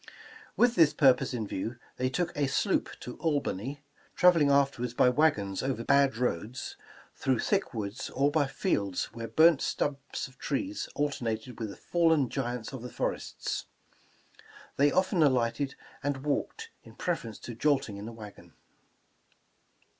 [0.57, 3.83] With this purpose in view, they took a sloop to Albany,
[4.15, 6.75] traveling afterward by wagons over bad roads,
[7.13, 12.29] through thick woods, or by fields where burnt stumps of trees alternated with the fallen
[12.29, 13.67] giants of the forests.
[14.75, 18.53] They often alighted and walked in preference to jolting in the wagon.